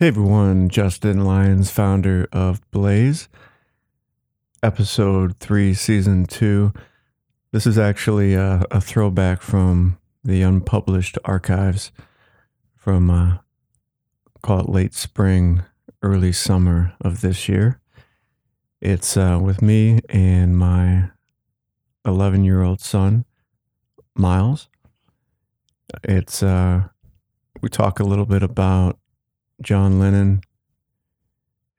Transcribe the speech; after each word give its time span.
Hey 0.00 0.06
everyone, 0.06 0.68
Justin 0.68 1.24
Lyons, 1.24 1.72
founder 1.72 2.28
of 2.30 2.60
Blaze, 2.70 3.28
episode 4.62 5.36
three, 5.40 5.74
season 5.74 6.24
two. 6.24 6.72
This 7.50 7.66
is 7.66 7.80
actually 7.80 8.34
a, 8.34 8.64
a 8.70 8.80
throwback 8.80 9.42
from 9.42 9.98
the 10.22 10.42
unpublished 10.42 11.18
archives 11.24 11.90
from 12.76 13.10
uh, 13.10 13.38
call 14.40 14.60
it 14.60 14.68
late 14.68 14.94
spring, 14.94 15.64
early 16.00 16.30
summer 16.30 16.94
of 17.00 17.20
this 17.20 17.48
year. 17.48 17.80
It's 18.80 19.16
uh, 19.16 19.40
with 19.42 19.60
me 19.60 19.98
and 20.08 20.56
my 20.56 21.10
11 22.04 22.44
year 22.44 22.62
old 22.62 22.80
son, 22.80 23.24
Miles. 24.14 24.68
It's 26.04 26.40
uh, 26.40 26.84
we 27.60 27.68
talk 27.68 27.98
a 27.98 28.04
little 28.04 28.26
bit 28.26 28.44
about 28.44 28.96
John 29.60 29.98
Lennon, 29.98 30.42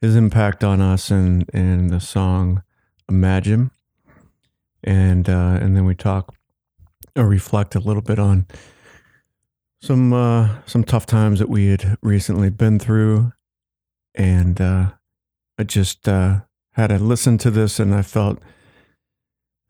his 0.02 0.16
impact 0.16 0.64
on 0.64 0.82
us, 0.82 1.12
and 1.12 1.50
and 1.54 1.90
the 1.90 2.00
song 2.00 2.64
"Imagine," 3.10 3.72
and 4.84 5.30
uh, 5.30 5.58
and 5.62 5.76
then 5.76 5.86
we 5.86 5.96
talk 5.96 6.36
or 7.16 7.28
reflect 7.28 7.76
a 7.76 7.80
little 7.80 8.02
bit 8.02 8.20
on 8.20 8.48
some 9.82 10.14
uh, 10.14 10.60
some 10.66 10.84
tough 10.84 11.06
times 11.06 11.40
that 11.40 11.50
we 11.50 11.68
had 11.68 11.98
recently 12.02 12.50
been 12.50 12.80
through, 12.80 13.32
and 14.16 14.60
uh, 14.60 14.92
I 15.58 15.64
just 15.64 16.08
uh, 16.08 16.42
had 16.74 16.88
to 16.88 17.00
listen 17.00 17.38
to 17.40 17.52
this, 17.52 17.80
and 17.80 17.94
I 17.94 18.02
felt 18.02 18.40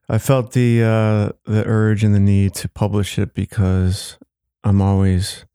I 0.08 0.18
felt 0.18 0.54
the 0.54 0.82
uh, 0.84 1.30
the 1.50 1.64
urge 1.66 2.04
and 2.04 2.16
the 2.16 2.20
need 2.20 2.56
to 2.56 2.70
publish 2.70 3.20
it 3.20 3.34
because 3.34 4.18
I'm 4.64 4.82
always 4.82 5.46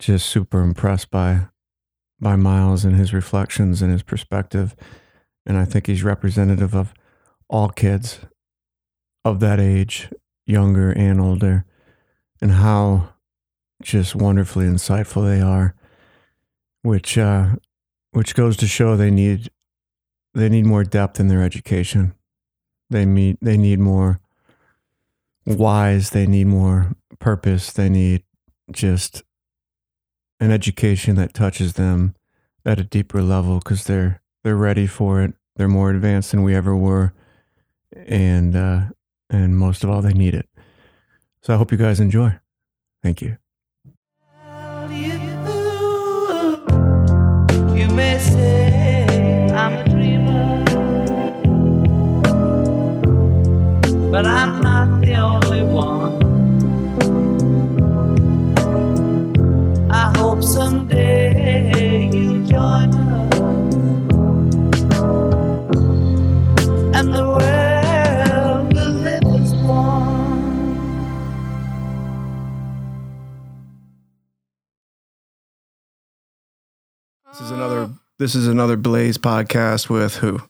just 0.00 0.26
super 0.26 0.62
impressed 0.62 1.10
by 1.10 1.46
by 2.20 2.36
Miles 2.36 2.84
and 2.84 2.96
his 2.96 3.14
reflections 3.14 3.80
and 3.80 3.92
his 3.92 4.02
perspective. 4.02 4.74
And 5.46 5.56
I 5.56 5.64
think 5.64 5.86
he's 5.86 6.02
representative 6.02 6.74
of 6.74 6.92
all 7.48 7.70
kids 7.70 8.20
of 9.24 9.40
that 9.40 9.58
age, 9.58 10.10
younger 10.46 10.90
and 10.92 11.20
older, 11.20 11.64
and 12.42 12.52
how 12.52 13.14
just 13.82 14.14
wonderfully 14.14 14.66
insightful 14.66 15.24
they 15.24 15.40
are, 15.40 15.74
which 16.82 17.16
uh, 17.16 17.56
which 18.12 18.34
goes 18.34 18.56
to 18.58 18.66
show 18.66 18.96
they 18.96 19.10
need 19.10 19.50
they 20.34 20.48
need 20.48 20.66
more 20.66 20.84
depth 20.84 21.20
in 21.20 21.28
their 21.28 21.42
education. 21.42 22.14
They 22.88 23.06
meet 23.06 23.38
they 23.40 23.56
need 23.56 23.78
more 23.78 24.20
whys, 25.44 26.10
they 26.10 26.26
need 26.26 26.46
more 26.46 26.96
purpose, 27.18 27.72
they 27.72 27.88
need 27.88 28.24
just 28.72 29.22
an 30.40 30.50
education 30.50 31.16
that 31.16 31.34
touches 31.34 31.74
them 31.74 32.14
at 32.64 32.80
a 32.80 32.84
deeper 32.84 33.22
level 33.22 33.58
because 33.58 33.84
they're 33.84 34.20
they're 34.42 34.56
ready 34.56 34.86
for 34.86 35.22
it. 35.22 35.34
They're 35.56 35.68
more 35.68 35.90
advanced 35.90 36.30
than 36.30 36.42
we 36.42 36.54
ever 36.54 36.74
were, 36.74 37.12
and 37.94 38.56
uh, 38.56 38.80
and 39.28 39.56
most 39.56 39.84
of 39.84 39.90
all, 39.90 40.00
they 40.00 40.14
need 40.14 40.34
it. 40.34 40.48
So 41.42 41.54
I 41.54 41.56
hope 41.56 41.70
you 41.70 41.78
guys 41.78 42.00
enjoy. 42.00 42.38
Thank 43.02 43.22
you. 43.22 43.36
But 54.10 54.26
I'm 54.26 54.60
not 54.60 54.69
This 77.40 77.46
is 77.46 77.52
another. 77.52 77.90
This 78.18 78.34
is 78.34 78.46
another 78.48 78.76
Blaze 78.76 79.16
podcast 79.16 79.88
with 79.88 80.16
who? 80.16 80.42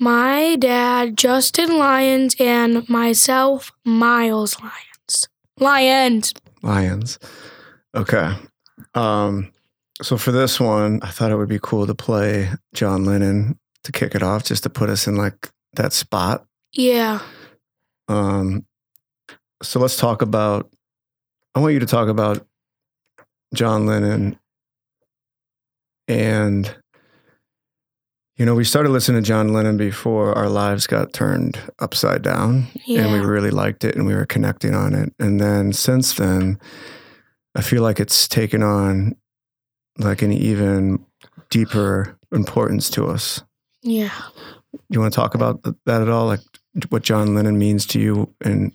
My 0.00 0.56
dad, 0.56 1.16
Justin 1.16 1.78
Lyons, 1.78 2.34
and 2.40 2.88
myself, 2.88 3.70
Miles 3.84 4.60
Lyons. 4.60 5.28
Lyons. 5.60 6.34
Lions. 6.62 7.20
Okay. 7.94 8.34
Um, 8.96 9.52
so 10.02 10.18
for 10.18 10.32
this 10.32 10.58
one, 10.58 10.98
I 11.02 11.10
thought 11.10 11.30
it 11.30 11.36
would 11.36 11.48
be 11.48 11.60
cool 11.62 11.86
to 11.86 11.94
play 11.94 12.50
John 12.74 13.04
Lennon 13.04 13.56
to 13.84 13.92
kick 13.92 14.16
it 14.16 14.22
off, 14.24 14.42
just 14.42 14.64
to 14.64 14.70
put 14.70 14.90
us 14.90 15.06
in 15.06 15.14
like 15.14 15.48
that 15.74 15.92
spot. 15.92 16.44
Yeah. 16.72 17.20
Um, 18.08 18.66
so 19.62 19.78
let's 19.78 19.96
talk 19.96 20.22
about. 20.22 20.68
I 21.54 21.60
want 21.60 21.74
you 21.74 21.80
to 21.80 21.86
talk 21.86 22.08
about 22.08 22.44
John 23.54 23.86
Lennon, 23.86 24.40
and 26.08 26.74
you 28.36 28.46
know 28.46 28.54
we 28.54 28.64
started 28.64 28.88
listening 28.88 29.22
to 29.22 29.26
John 29.26 29.52
Lennon 29.52 29.76
before 29.76 30.32
our 30.32 30.48
lives 30.48 30.86
got 30.86 31.12
turned 31.12 31.60
upside 31.78 32.22
down, 32.22 32.66
and 32.88 33.12
we 33.12 33.20
really 33.20 33.50
liked 33.50 33.84
it, 33.84 33.94
and 33.94 34.06
we 34.06 34.14
were 34.14 34.26
connecting 34.26 34.74
on 34.74 34.94
it. 34.94 35.12
And 35.18 35.40
then 35.40 35.72
since 35.72 36.14
then, 36.14 36.58
I 37.54 37.62
feel 37.62 37.82
like 37.82 38.00
it's 38.00 38.26
taken 38.26 38.62
on 38.62 39.14
like 39.98 40.22
an 40.22 40.32
even 40.32 41.04
deeper 41.50 42.16
importance 42.32 42.90
to 42.90 43.06
us. 43.06 43.42
Yeah. 43.82 44.12
You 44.88 45.00
want 45.00 45.12
to 45.12 45.16
talk 45.16 45.34
about 45.34 45.62
that 45.62 46.02
at 46.02 46.08
all? 46.08 46.26
Like 46.26 46.40
what 46.88 47.02
John 47.02 47.34
Lennon 47.34 47.58
means 47.58 47.86
to 47.86 48.00
you? 48.00 48.32
And 48.44 48.72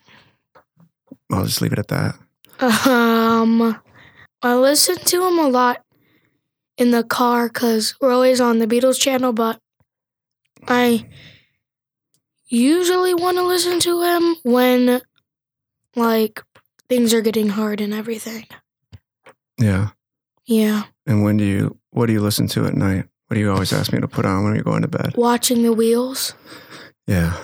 I'll 1.31 1.45
just 1.45 1.61
leave 1.61 1.73
it 1.73 1.79
at 1.79 1.87
that. 1.89 2.15
Um, 2.87 3.79
I 4.41 4.55
listen 4.55 4.97
to 4.97 5.27
him 5.27 5.39
a 5.39 5.47
lot 5.47 5.83
in 6.77 6.91
the 6.91 7.03
car 7.03 7.47
because 7.47 7.95
we're 8.01 8.11
always 8.11 8.41
on 8.41 8.59
the 8.59 8.67
Beatles 8.67 8.99
channel, 8.99 9.33
but 9.33 9.59
I 10.67 11.07
usually 12.47 13.13
want 13.13 13.37
to 13.37 13.43
listen 13.43 13.79
to 13.81 14.01
him 14.01 14.35
when, 14.43 15.01
like, 15.95 16.43
things 16.89 17.13
are 17.13 17.21
getting 17.21 17.49
hard 17.49 17.81
and 17.81 17.93
everything. 17.93 18.45
Yeah. 19.59 19.89
Yeah. 20.45 20.83
And 21.05 21.23
when 21.23 21.37
do 21.37 21.43
you, 21.43 21.77
what 21.91 22.07
do 22.07 22.13
you 22.13 22.21
listen 22.21 22.47
to 22.49 22.65
at 22.65 22.75
night? 22.75 23.05
What 23.27 23.35
do 23.35 23.39
you 23.39 23.51
always 23.51 23.73
ask 23.73 23.91
me 23.93 23.99
to 23.99 24.07
put 24.07 24.25
on 24.25 24.43
when 24.43 24.55
you're 24.55 24.63
going 24.63 24.81
to 24.81 24.87
bed? 24.87 25.15
Watching 25.15 25.63
the 25.63 25.73
wheels. 25.73 26.33
Yeah. 27.07 27.37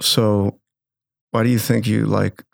So 0.00 0.60
why 1.30 1.42
do 1.42 1.50
you 1.50 1.58
think 1.58 1.86
you 1.86 2.06
like 2.06 2.44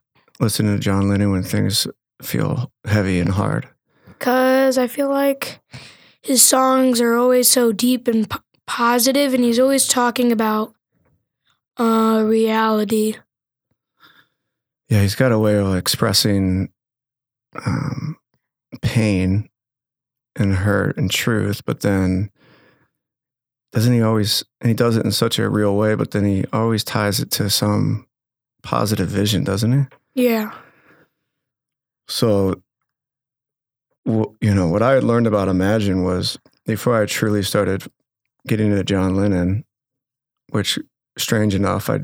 listening 0.40 0.74
to 0.74 0.80
John 0.80 1.08
Lennon 1.08 1.32
when 1.32 1.42
things 1.42 1.86
feel 2.22 2.72
heavy 2.86 3.20
and 3.20 3.30
hard? 3.30 3.68
Because 4.20 4.76
I 4.76 4.86
feel 4.86 5.08
like 5.08 5.60
his 6.20 6.44
songs 6.44 7.00
are 7.00 7.14
always 7.16 7.50
so 7.50 7.72
deep 7.72 8.06
and 8.06 8.28
p- 8.28 8.38
positive, 8.66 9.32
and 9.32 9.42
he's 9.42 9.58
always 9.58 9.88
talking 9.88 10.30
about 10.30 10.74
uh, 11.78 12.22
reality. 12.24 13.16
Yeah, 14.90 15.00
he's 15.00 15.14
got 15.14 15.32
a 15.32 15.38
way 15.38 15.56
of 15.56 15.74
expressing 15.74 16.68
um, 17.64 18.18
pain 18.82 19.48
and 20.36 20.54
hurt 20.54 20.98
and 20.98 21.10
truth, 21.10 21.64
but 21.64 21.80
then 21.80 22.30
doesn't 23.72 23.94
he 23.94 24.02
always, 24.02 24.44
and 24.60 24.68
he 24.68 24.74
does 24.74 24.96
it 24.96 25.04
in 25.04 25.12
such 25.12 25.38
a 25.38 25.48
real 25.48 25.76
way, 25.76 25.94
but 25.94 26.10
then 26.10 26.24
he 26.26 26.44
always 26.52 26.84
ties 26.84 27.20
it 27.20 27.30
to 27.30 27.48
some 27.48 28.06
positive 28.62 29.08
vision, 29.08 29.44
doesn't 29.44 29.72
he? 29.72 30.22
Yeah, 30.26 30.52
So, 32.08 32.60
you 34.06 34.54
know, 34.54 34.66
what 34.68 34.82
I 34.82 34.92
had 34.92 35.04
learned 35.04 35.26
about 35.26 35.48
Imagine 35.48 36.04
was 36.04 36.38
before 36.66 37.00
I 37.00 37.06
truly 37.06 37.42
started 37.42 37.84
getting 38.46 38.70
into 38.70 38.84
John 38.84 39.14
Lennon, 39.14 39.64
which, 40.50 40.78
strange 41.18 41.54
enough, 41.54 41.90
I 41.90 42.00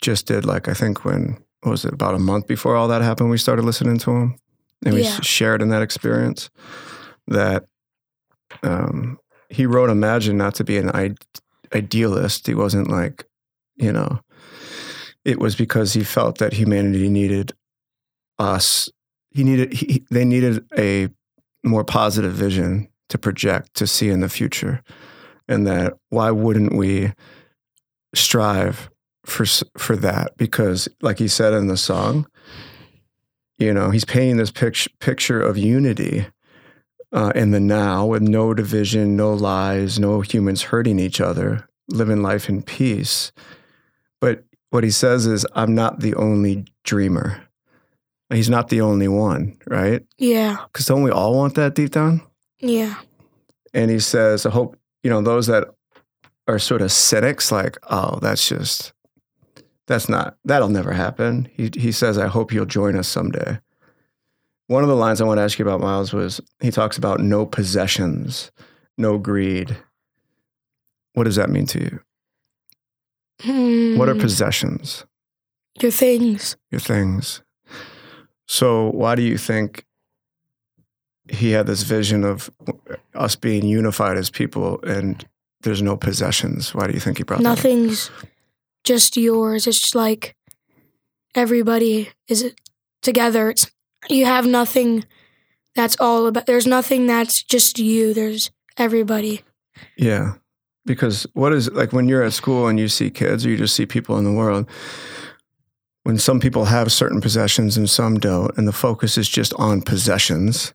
just 0.00 0.26
did 0.26 0.44
like, 0.44 0.68
I 0.68 0.74
think 0.74 1.04
when, 1.04 1.38
what 1.62 1.70
was 1.72 1.84
it, 1.84 1.92
about 1.92 2.14
a 2.14 2.18
month 2.18 2.46
before 2.46 2.76
all 2.76 2.88
that 2.88 3.02
happened, 3.02 3.30
we 3.30 3.38
started 3.38 3.64
listening 3.64 3.98
to 3.98 4.10
him. 4.10 4.36
And 4.84 4.94
we 4.94 5.02
Yeah. 5.02 5.20
shared 5.20 5.62
in 5.62 5.68
that 5.70 5.82
experience 5.82 6.50
that 7.28 7.66
um, 8.62 9.18
he 9.48 9.66
wrote 9.66 9.90
Imagine 9.90 10.36
not 10.36 10.54
to 10.56 10.64
be 10.64 10.76
an 10.78 10.90
I- 10.90 11.14
idealist. 11.74 12.46
He 12.46 12.54
wasn't 12.54 12.90
like, 12.90 13.24
you 13.76 13.92
know, 13.92 14.20
it 15.24 15.38
was 15.40 15.56
because 15.56 15.92
he 15.94 16.04
felt 16.04 16.38
that 16.38 16.52
humanity 16.52 17.08
needed 17.08 17.52
us 18.38 18.88
he 19.30 19.44
needed 19.44 19.72
he, 19.72 20.04
they 20.10 20.24
needed 20.24 20.64
a 20.78 21.08
more 21.66 21.84
positive 21.84 22.32
vision 22.32 22.88
to 23.08 23.18
project 23.18 23.74
to 23.74 23.86
see 23.86 24.08
in 24.08 24.20
the 24.20 24.28
future 24.28 24.82
and 25.48 25.66
that 25.66 25.94
why 26.08 26.30
wouldn't 26.30 26.74
we 26.74 27.12
strive 28.14 28.90
for 29.24 29.44
for 29.76 29.96
that 29.96 30.36
because 30.36 30.88
like 31.02 31.18
he 31.18 31.28
said 31.28 31.52
in 31.52 31.66
the 31.66 31.76
song 31.76 32.26
you 33.58 33.72
know 33.72 33.90
he's 33.90 34.04
painting 34.04 34.36
this 34.36 34.50
picture 34.50 34.90
picture 35.00 35.40
of 35.40 35.58
unity 35.58 36.26
uh, 37.12 37.32
in 37.34 37.50
the 37.50 37.60
now 37.60 38.04
with 38.04 38.22
no 38.22 38.54
division, 38.54 39.16
no 39.16 39.32
lies, 39.32 39.98
no 39.98 40.20
humans 40.20 40.62
hurting 40.62 40.98
each 40.98 41.20
other, 41.20 41.68
living 41.88 42.22
life 42.22 42.48
in 42.48 42.62
peace. 42.62 43.32
But 44.20 44.44
what 44.70 44.84
he 44.84 44.90
says 44.90 45.26
is, 45.26 45.46
I'm 45.54 45.74
not 45.74 46.00
the 46.00 46.14
only 46.14 46.66
dreamer. 46.84 47.45
He's 48.30 48.50
not 48.50 48.68
the 48.68 48.80
only 48.80 49.08
one, 49.08 49.56
right? 49.66 50.04
Yeah. 50.18 50.56
Because 50.72 50.86
don't 50.86 51.02
we 51.02 51.10
all 51.10 51.34
want 51.34 51.54
that 51.54 51.74
deep 51.74 51.92
down? 51.92 52.22
Yeah. 52.58 52.96
And 53.72 53.90
he 53.90 54.00
says, 54.00 54.44
I 54.46 54.50
hope, 54.50 54.76
you 55.02 55.10
know, 55.10 55.20
those 55.22 55.46
that 55.46 55.68
are 56.48 56.58
sort 56.58 56.82
of 56.82 56.90
cynics, 56.90 57.52
like, 57.52 57.76
oh, 57.90 58.18
that's 58.20 58.48
just, 58.48 58.92
that's 59.86 60.08
not, 60.08 60.36
that'll 60.44 60.68
never 60.68 60.92
happen. 60.92 61.48
He, 61.54 61.70
he 61.76 61.92
says, 61.92 62.18
I 62.18 62.26
hope 62.26 62.52
you'll 62.52 62.66
join 62.66 62.96
us 62.96 63.06
someday. 63.06 63.60
One 64.68 64.82
of 64.82 64.88
the 64.88 64.96
lines 64.96 65.20
I 65.20 65.24
want 65.24 65.38
to 65.38 65.42
ask 65.42 65.58
you 65.58 65.64
about, 65.64 65.80
Miles, 65.80 66.12
was 66.12 66.40
he 66.60 66.72
talks 66.72 66.98
about 66.98 67.20
no 67.20 67.46
possessions, 67.46 68.50
no 68.98 69.18
greed. 69.18 69.76
What 71.12 71.24
does 71.24 71.36
that 71.36 71.50
mean 71.50 71.66
to 71.66 71.78
you? 71.80 72.00
What 73.98 74.08
are 74.08 74.14
Hmm. 74.14 74.20
possessions? 74.20 75.04
your 75.80 75.90
things? 75.92 76.56
Your 76.70 76.80
things. 76.80 77.42
So, 78.46 78.90
why 78.90 79.14
do 79.14 79.22
you 79.22 79.38
think 79.38 79.84
he 81.28 81.50
had 81.50 81.66
this 81.66 81.82
vision 81.82 82.24
of 82.24 82.50
us 83.14 83.36
being 83.36 83.66
unified 83.66 84.16
as 84.16 84.30
people 84.30 84.80
and 84.82 85.26
there's 85.62 85.82
no 85.82 85.96
possessions? 85.96 86.74
Why 86.74 86.86
do 86.86 86.92
you 86.92 87.00
think 87.00 87.18
he 87.18 87.24
brought 87.24 87.38
that? 87.38 87.42
Nothing's 87.42 88.10
just 88.84 89.16
yours. 89.16 89.66
It's 89.66 89.80
just 89.80 89.94
like 89.94 90.36
everybody 91.34 92.10
is 92.28 92.54
together. 93.02 93.50
It's 93.50 93.70
you 94.08 94.24
have 94.24 94.46
nothing 94.46 95.04
that's 95.74 95.96
all 96.00 96.26
about. 96.26 96.46
There's 96.46 96.66
nothing 96.66 97.06
that's 97.06 97.42
just 97.42 97.78
you. 97.78 98.14
There's 98.14 98.50
everybody. 98.76 99.42
Yeah. 99.96 100.34
Because 100.84 101.26
what 101.34 101.52
is 101.52 101.70
like 101.72 101.92
when 101.92 102.08
you're 102.08 102.22
at 102.22 102.32
school 102.32 102.68
and 102.68 102.78
you 102.78 102.88
see 102.88 103.10
kids 103.10 103.44
or 103.44 103.50
you 103.50 103.56
just 103.56 103.74
see 103.74 103.86
people 103.86 104.16
in 104.18 104.24
the 104.24 104.32
world, 104.32 104.68
when 106.06 106.18
some 106.18 106.38
people 106.38 106.66
have 106.66 106.92
certain 106.92 107.20
possessions 107.20 107.76
and 107.76 107.90
some 107.90 108.16
don't, 108.20 108.56
and 108.56 108.68
the 108.68 108.72
focus 108.72 109.18
is 109.18 109.28
just 109.28 109.52
on 109.54 109.82
possessions, 109.82 110.72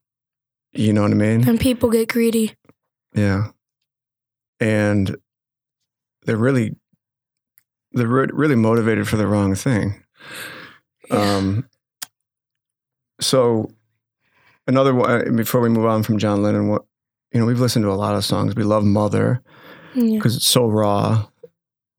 you 0.73 0.91
know 0.91 1.03
what 1.03 1.11
I 1.11 1.13
mean? 1.13 1.47
And 1.47 1.57
people 1.57 1.89
get 1.89 2.09
greedy. 2.09 2.53
Yeah. 3.15 3.51
And 4.59 5.15
they're 6.25 6.35
really 6.35 6.75
they're 7.93 8.07
re- 8.07 8.27
really 8.33 8.55
motivated 8.55 9.07
for 9.07 9.15
the 9.15 9.25
wrong 9.25 9.55
thing. 9.55 10.03
Yeah. 11.09 11.21
Um 11.21 11.69
so 13.21 13.71
another 14.67 14.93
one 14.93 15.37
before 15.37 15.61
we 15.61 15.69
move 15.69 15.85
on 15.85 16.03
from 16.03 16.17
John 16.17 16.43
Lennon 16.43 16.67
what 16.67 16.81
you 17.31 17.39
know, 17.39 17.45
we've 17.45 17.61
listened 17.61 17.83
to 17.83 17.91
a 17.91 17.93
lot 17.93 18.15
of 18.15 18.25
songs. 18.25 18.53
We 18.53 18.63
love 18.63 18.83
Mother 18.83 19.41
yeah. 19.95 20.17
because 20.17 20.35
it's 20.35 20.45
so 20.45 20.67
raw 20.67 21.25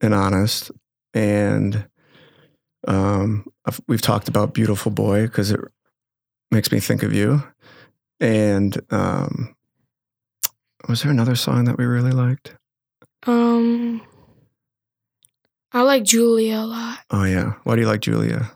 and 0.02 0.12
honest 0.12 0.70
and 1.14 1.88
um 2.88 3.46
I've, 3.64 3.80
we've 3.88 4.02
talked 4.02 4.28
about 4.28 4.54
Beautiful 4.54 4.90
Boy 4.90 5.22
because 5.22 5.50
it 5.50 5.60
makes 6.50 6.72
me 6.72 6.80
think 6.80 7.02
of 7.02 7.14
you. 7.14 7.42
And 8.20 8.80
um 8.90 9.54
was 10.88 11.02
there 11.02 11.12
another 11.12 11.36
song 11.36 11.64
that 11.64 11.78
we 11.78 11.84
really 11.84 12.10
liked? 12.10 12.56
Um, 13.24 14.02
I 15.72 15.82
like 15.82 16.02
Julia 16.02 16.56
a 16.58 16.66
lot. 16.66 16.98
Oh 17.10 17.24
yeah. 17.24 17.54
Why 17.64 17.76
do 17.76 17.82
you 17.82 17.86
like 17.86 18.00
Julia? 18.00 18.50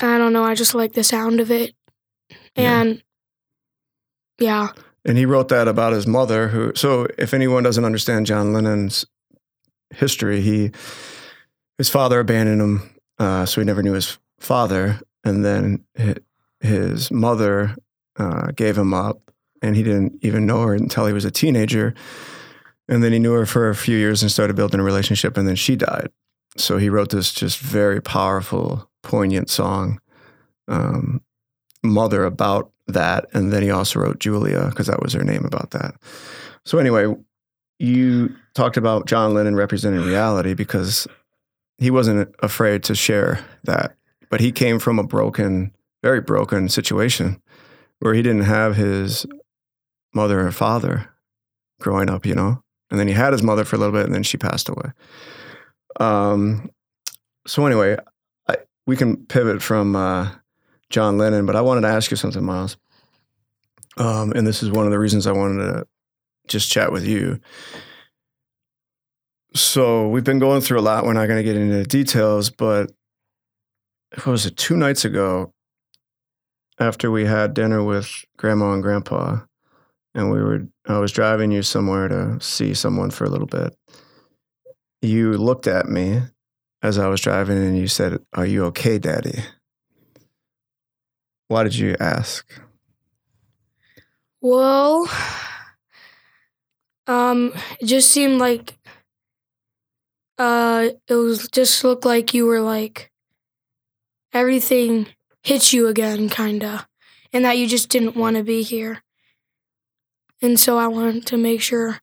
I 0.00 0.18
don't 0.18 0.32
know. 0.32 0.42
I 0.42 0.54
just 0.54 0.74
like 0.74 0.92
the 0.92 1.04
sound 1.04 1.40
of 1.40 1.50
it. 1.50 1.74
Yeah. 2.56 2.80
And 2.80 3.02
yeah, 4.38 4.68
And 5.04 5.16
he 5.16 5.24
wrote 5.24 5.48
that 5.48 5.68
about 5.68 5.92
his 5.94 6.06
mother 6.06 6.48
who 6.48 6.72
so 6.74 7.06
if 7.16 7.32
anyone 7.32 7.62
doesn't 7.62 7.84
understand 7.84 8.26
John 8.26 8.52
Lennon's 8.52 9.06
history, 9.94 10.40
he 10.40 10.72
his 11.78 11.88
father 11.88 12.20
abandoned 12.20 12.60
him 12.60 12.90
uh, 13.18 13.46
so 13.46 13.60
he 13.60 13.64
never 13.64 13.82
knew 13.82 13.92
his 13.92 14.18
father 14.38 15.00
and 15.24 15.44
then 15.44 15.84
his 16.60 17.10
mother 17.10 17.76
uh, 18.18 18.50
gave 18.52 18.76
him 18.76 18.94
up 18.94 19.30
and 19.62 19.76
he 19.76 19.82
didn't 19.82 20.18
even 20.22 20.46
know 20.46 20.62
her 20.62 20.74
until 20.74 21.06
he 21.06 21.12
was 21.12 21.24
a 21.24 21.30
teenager 21.30 21.94
and 22.88 23.02
then 23.02 23.12
he 23.12 23.18
knew 23.18 23.32
her 23.32 23.46
for 23.46 23.68
a 23.68 23.74
few 23.74 23.96
years 23.96 24.22
and 24.22 24.30
started 24.30 24.54
building 24.54 24.80
a 24.80 24.84
relationship 24.84 25.36
and 25.36 25.48
then 25.48 25.56
she 25.56 25.76
died. 25.76 26.08
So 26.56 26.78
he 26.78 26.88
wrote 26.88 27.10
this 27.10 27.32
just 27.32 27.58
very 27.58 28.00
powerful 28.00 28.88
poignant 29.02 29.50
song 29.50 30.00
um, 30.68 31.20
mother 31.82 32.24
about 32.24 32.70
that 32.86 33.26
and 33.32 33.52
then 33.52 33.62
he 33.62 33.70
also 33.70 34.00
wrote 34.00 34.20
julia 34.20 34.66
because 34.70 34.86
that 34.86 35.02
was 35.02 35.12
her 35.12 35.24
name 35.24 35.44
about 35.44 35.72
that. 35.72 35.94
So 36.64 36.78
anyway 36.78 37.14
you 37.78 38.34
talked 38.54 38.78
about 38.78 39.06
john 39.06 39.34
lennon 39.34 39.54
representing 39.54 40.00
reality 40.00 40.54
because 40.54 41.06
he 41.78 41.90
wasn't 41.90 42.34
afraid 42.40 42.82
to 42.84 42.94
share 42.94 43.44
that 43.64 43.96
but 44.30 44.40
he 44.40 44.52
came 44.52 44.78
from 44.78 44.98
a 44.98 45.04
broken 45.04 45.72
very 46.02 46.20
broken 46.20 46.68
situation 46.68 47.40
where 48.00 48.14
he 48.14 48.22
didn't 48.22 48.42
have 48.42 48.76
his 48.76 49.26
mother 50.14 50.46
or 50.46 50.52
father 50.52 51.10
growing 51.80 52.10
up 52.10 52.24
you 52.26 52.34
know 52.34 52.62
and 52.90 53.00
then 53.00 53.08
he 53.08 53.14
had 53.14 53.32
his 53.32 53.42
mother 53.42 53.64
for 53.64 53.76
a 53.76 53.78
little 53.78 53.92
bit 53.92 54.06
and 54.06 54.14
then 54.14 54.22
she 54.22 54.36
passed 54.36 54.68
away 54.68 54.92
um 56.00 56.70
so 57.46 57.64
anyway 57.66 57.96
I, 58.48 58.56
we 58.86 58.96
can 58.96 59.26
pivot 59.26 59.62
from 59.62 59.96
uh 59.96 60.30
John 60.90 61.18
Lennon, 61.18 61.46
but 61.46 61.56
I 61.56 61.60
wanted 61.60 61.82
to 61.82 61.88
ask 61.88 62.10
you 62.10 62.16
something, 62.16 62.44
Miles. 62.44 62.76
Um, 63.96 64.32
and 64.32 64.46
this 64.46 64.62
is 64.62 64.70
one 64.70 64.84
of 64.84 64.92
the 64.92 64.98
reasons 64.98 65.26
I 65.26 65.32
wanted 65.32 65.64
to 65.64 65.86
just 66.48 66.70
chat 66.70 66.92
with 66.92 67.06
you. 67.06 67.40
So 69.56 70.06
we've 70.08 70.22
been 70.22 70.38
going 70.38 70.60
through 70.60 70.80
a 70.80 70.82
lot. 70.82 71.06
We're 71.06 71.14
not 71.14 71.28
going 71.28 71.38
to 71.38 71.42
get 71.42 71.56
into 71.56 71.76
the 71.76 71.84
details, 71.84 72.50
but 72.50 72.92
what 74.12 74.26
was 74.26 74.44
it? 74.44 74.58
Two 74.58 74.76
nights 74.76 75.06
ago, 75.06 75.54
after 76.78 77.10
we 77.10 77.24
had 77.24 77.54
dinner 77.54 77.82
with 77.82 78.10
Grandma 78.36 78.74
and 78.74 78.82
Grandpa, 78.82 79.38
and 80.14 80.30
we 80.30 80.42
were, 80.42 80.68
I 80.86 80.98
was 80.98 81.10
driving 81.10 81.52
you 81.52 81.62
somewhere 81.62 82.06
to 82.06 82.38
see 82.38 82.74
someone 82.74 83.10
for 83.10 83.24
a 83.24 83.30
little 83.30 83.46
bit. 83.46 83.74
You 85.00 85.38
looked 85.38 85.66
at 85.66 85.88
me 85.88 86.20
as 86.82 86.98
I 86.98 87.08
was 87.08 87.22
driving, 87.22 87.56
and 87.56 87.78
you 87.78 87.88
said, 87.88 88.18
"Are 88.34 88.44
you 88.44 88.66
okay, 88.66 88.98
Daddy?" 88.98 89.38
Why 91.48 91.62
did 91.62 91.76
you 91.76 91.96
ask? 91.98 92.46
Well, 94.42 95.08
um, 97.06 97.54
it 97.80 97.86
just 97.86 98.10
seemed 98.10 98.38
like 98.38 98.76
uh 100.38 100.88
it 101.08 101.14
was 101.14 101.48
just 101.48 101.82
looked 101.84 102.04
like 102.04 102.34
you 102.34 102.46
were 102.46 102.60
like 102.60 103.10
everything 104.32 105.06
hit 105.42 105.72
you 105.72 105.86
again 105.88 106.28
kinda. 106.28 106.86
And 107.32 107.44
that 107.44 107.58
you 107.58 107.66
just 107.66 107.88
didn't 107.90 108.16
want 108.16 108.36
to 108.36 108.42
be 108.42 108.62
here. 108.62 109.02
And 110.42 110.58
so 110.58 110.78
I 110.78 110.86
wanted 110.86 111.26
to 111.26 111.36
make 111.36 111.60
sure 111.60 111.98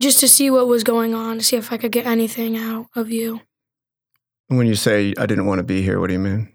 just 0.00 0.20
to 0.20 0.28
see 0.28 0.50
what 0.50 0.66
was 0.66 0.84
going 0.84 1.14
on, 1.14 1.38
to 1.38 1.44
see 1.44 1.56
if 1.56 1.72
I 1.72 1.76
could 1.76 1.92
get 1.92 2.06
anything 2.06 2.56
out 2.56 2.86
of 2.94 3.10
you. 3.10 3.40
When 4.48 4.66
you 4.66 4.74
say 4.74 5.14
I 5.18 5.26
didn't 5.26 5.46
want 5.46 5.60
to 5.60 5.62
be 5.64 5.80
here, 5.82 6.00
what 6.00 6.08
do 6.08 6.12
you 6.14 6.18
mean? 6.18 6.52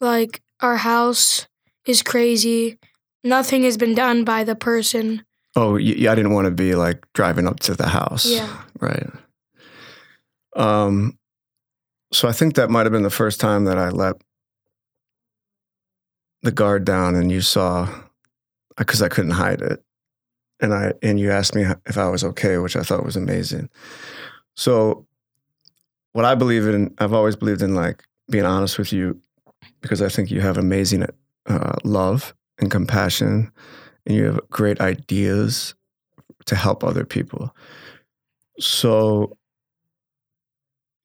Like 0.00 0.40
our 0.60 0.76
house 0.76 1.46
is 1.86 2.02
crazy. 2.02 2.78
Nothing 3.22 3.62
has 3.64 3.76
been 3.76 3.94
done 3.94 4.24
by 4.24 4.42
the 4.44 4.54
person. 4.56 5.24
Oh, 5.54 5.74
y- 5.74 6.06
I 6.08 6.14
didn't 6.14 6.32
want 6.32 6.46
to 6.46 6.50
be 6.50 6.74
like 6.74 7.04
driving 7.14 7.46
up 7.46 7.60
to 7.60 7.74
the 7.74 7.88
house. 7.88 8.24
Yeah. 8.26 8.62
Right. 8.80 9.06
Um, 10.58 11.16
so 12.12 12.28
I 12.28 12.32
think 12.32 12.56
that 12.56 12.68
might 12.68 12.84
have 12.84 12.92
been 12.92 13.02
the 13.04 13.10
first 13.10 13.40
time 13.40 13.64
that 13.64 13.78
I 13.78 13.90
let 13.90 14.16
the 16.42 16.52
guard 16.52 16.84
down, 16.84 17.14
and 17.14 17.30
you 17.30 17.40
saw 17.40 17.88
because 18.76 19.02
I 19.02 19.08
couldn't 19.08 19.32
hide 19.32 19.62
it, 19.62 19.82
and 20.60 20.74
I 20.74 20.92
and 21.02 21.18
you 21.18 21.30
asked 21.30 21.54
me 21.54 21.64
if 21.86 21.96
I 21.96 22.08
was 22.08 22.24
okay, 22.24 22.58
which 22.58 22.76
I 22.76 22.82
thought 22.82 23.04
was 23.04 23.16
amazing. 23.16 23.68
So, 24.56 25.06
what 26.12 26.24
I 26.24 26.34
believe 26.34 26.66
in, 26.66 26.94
I've 26.98 27.12
always 27.12 27.36
believed 27.36 27.62
in 27.62 27.74
like 27.74 28.04
being 28.30 28.44
honest 28.44 28.78
with 28.78 28.92
you, 28.92 29.20
because 29.80 30.02
I 30.02 30.08
think 30.08 30.30
you 30.30 30.40
have 30.40 30.58
amazing 30.58 31.06
uh, 31.46 31.76
love 31.84 32.34
and 32.58 32.70
compassion, 32.70 33.52
and 34.06 34.16
you 34.16 34.24
have 34.24 34.40
great 34.50 34.80
ideas 34.80 35.74
to 36.46 36.56
help 36.56 36.82
other 36.82 37.04
people. 37.04 37.54
So 38.58 39.36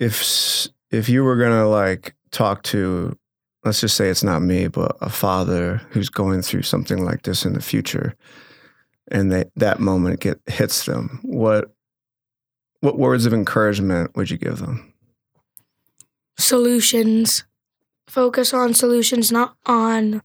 if 0.04 0.68
if 0.92 1.10
you 1.10 1.24
were 1.24 1.38
gonna 1.38 1.68
like 1.68 2.16
talk 2.32 2.64
to, 2.64 3.18
let's 3.64 3.82
just 3.82 3.96
say 3.96 4.10
it's 4.10 4.24
not 4.24 4.42
me, 4.42 4.68
but 4.68 4.96
a 5.02 5.10
father 5.10 5.82
who's 5.92 6.10
going 6.10 6.42
through 6.42 6.64
something 6.64 7.04
like 7.04 7.24
this 7.24 7.46
in 7.46 7.54
the 7.54 7.62
future, 7.62 8.16
and 9.10 9.32
they, 9.32 9.46
that 9.56 9.80
moment 9.80 10.20
get 10.20 10.40
hits 10.48 10.86
them, 10.86 11.20
what 11.24 11.74
what 12.82 12.98
words 12.98 13.26
of 13.26 13.34
encouragement 13.34 14.16
would 14.16 14.30
you 14.30 14.38
give 14.38 14.60
them? 14.60 14.94
solutions. 16.38 17.46
Focus 18.08 18.54
on 18.54 18.74
solutions, 18.74 19.32
not 19.32 19.56
on 19.66 20.22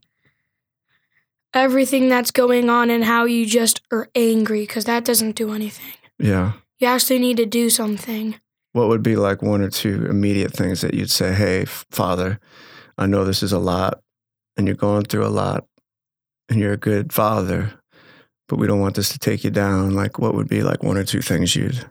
everything 1.55 2.09
that's 2.09 2.31
going 2.31 2.69
on 2.69 2.91
and 2.91 3.05
how 3.05 3.25
you 3.25 3.47
just 3.47 3.81
are 3.91 4.09
angry 4.15 4.63
because 4.63 4.85
that 4.85 5.05
doesn't 5.05 5.37
do 5.37 5.53
anything. 5.53 5.95
Yeah. 6.19 6.53
You 6.79 6.89
actually 6.89 7.19
need 7.19 7.39
to 7.39 7.47
do 7.47 7.71
something. 7.71 8.39
What 8.73 8.89
would 8.89 9.03
be 9.03 9.17
like 9.17 9.43
one 9.43 9.63
or 9.63 9.71
two 9.71 10.07
immediate 10.07 10.53
things 10.53 10.81
that 10.83 10.95
you'd 10.95 11.11
say, 11.11 11.33
"Hey, 11.33 11.65
Father, 11.65 12.39
I 12.97 13.07
know 13.07 13.25
this 13.25 13.43
is 13.43 13.53
a 13.53 13.59
lot, 13.59 14.01
and 14.57 14.67
you're 14.67 14.77
going 14.77 15.05
through 15.05 15.27
a 15.27 15.29
lot, 15.29 15.67
and 16.49 16.61
you're 16.61 16.75
a 16.75 16.77
good 16.77 17.13
father, 17.13 17.81
but 18.49 18.59
we 18.59 18.67
don't 18.67 18.81
want 18.81 18.95
this 18.95 19.09
to 19.11 19.19
take 19.19 19.45
you 19.45 19.51
down." 19.51 19.95
Like, 19.95 20.19
what 20.19 20.35
would 20.35 20.49
be 20.49 20.63
like 20.63 20.83
one 20.83 20.97
or 20.97 21.05
two 21.05 21.23
things 21.23 21.57
you'd 21.57 21.87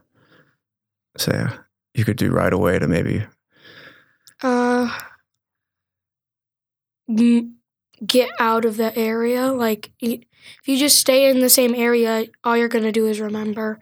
say 1.17 1.37
uh, 1.39 1.49
you 1.93 2.05
could 2.05 2.17
do 2.17 2.31
right 2.31 2.53
away 2.53 2.79
to 2.79 2.87
maybe? 2.87 3.25
Uh, 4.41 4.95
get 8.05 8.29
out 8.39 8.65
of 8.65 8.77
the 8.77 8.95
area. 8.97 9.51
Like, 9.51 9.91
if 9.99 10.21
you 10.65 10.77
just 10.77 10.99
stay 10.99 11.29
in 11.29 11.39
the 11.39 11.49
same 11.49 11.73
area, 11.73 12.27
all 12.43 12.57
you're 12.57 12.67
gonna 12.67 12.91
do 12.91 13.07
is 13.07 13.19
remember, 13.19 13.79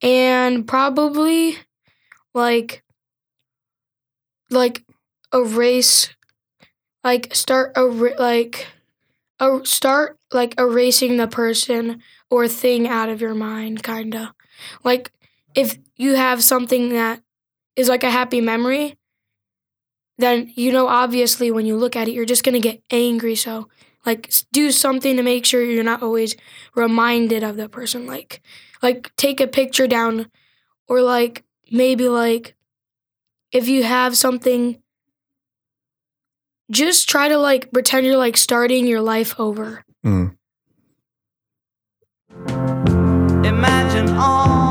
and 0.00 0.66
probably 0.66 1.56
like 2.34 2.82
like 4.50 4.84
erase, 5.32 6.14
like 7.04 7.34
start 7.34 7.72
a 7.76 7.82
like 7.82 8.68
a 9.40 9.60
start 9.64 10.18
like 10.32 10.58
erasing 10.58 11.18
the 11.18 11.28
person 11.28 12.02
or 12.30 12.48
thing 12.48 12.88
out 12.88 13.08
of 13.08 13.20
your 13.20 13.34
mind, 13.34 13.82
kinda. 13.82 14.34
Like 14.84 15.12
if 15.54 15.78
you 15.96 16.14
have 16.16 16.42
something 16.44 16.90
that 16.90 17.22
is 17.76 17.88
like 17.88 18.04
a 18.04 18.10
happy 18.10 18.40
memory, 18.40 18.96
then 20.18 20.50
you 20.54 20.72
know 20.72 20.86
obviously 20.88 21.50
when 21.50 21.66
you 21.66 21.76
look 21.76 21.96
at 21.96 22.08
it 22.08 22.12
you're 22.12 22.24
just 22.24 22.44
going 22.44 22.54
to 22.54 22.60
get 22.60 22.82
angry 22.90 23.34
so 23.34 23.68
like 24.04 24.32
do 24.52 24.70
something 24.70 25.16
to 25.16 25.22
make 25.22 25.44
sure 25.46 25.62
you're 25.62 25.84
not 25.84 26.02
always 26.02 26.36
reminded 26.74 27.42
of 27.42 27.56
the 27.56 27.68
person 27.68 28.06
like 28.06 28.40
like 28.82 29.14
take 29.16 29.40
a 29.40 29.46
picture 29.46 29.86
down 29.86 30.30
or 30.88 31.00
like 31.02 31.44
maybe 31.72 32.08
like 32.08 32.54
if 33.50 33.68
you 33.68 33.82
have 33.82 34.16
something 34.16 34.78
just 36.70 37.08
try 37.08 37.28
to 37.28 37.36
like 37.36 37.70
pretend 37.72 38.06
you're 38.06 38.16
like 38.16 38.36
starting 38.36 38.86
your 38.86 39.02
life 39.02 39.38
over. 39.38 39.84
Mm. 40.04 40.36
Imagine 43.44 44.08
all 44.16 44.61